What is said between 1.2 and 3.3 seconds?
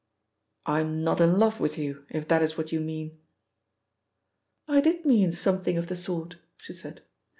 in love with you, if that is what you mean."